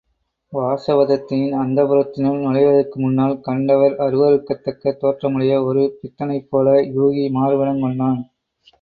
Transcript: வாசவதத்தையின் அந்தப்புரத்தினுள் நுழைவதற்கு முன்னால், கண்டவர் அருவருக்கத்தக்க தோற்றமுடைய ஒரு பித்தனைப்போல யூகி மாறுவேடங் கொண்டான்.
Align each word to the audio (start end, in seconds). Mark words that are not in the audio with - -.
வாசவதத்தையின் 0.53 1.53
அந்தப்புரத்தினுள் 1.57 2.39
நுழைவதற்கு 2.39 2.97
முன்னால், 2.99 3.37
கண்டவர் 3.41 3.95
அருவருக்கத்தக்க 3.99 4.97
தோற்றமுடைய 4.97 5.63
ஒரு 5.63 5.85
பித்தனைப்போல 6.01 6.67
யூகி 6.91 7.25
மாறுவேடங் 7.39 7.83
கொண்டான். 7.85 8.21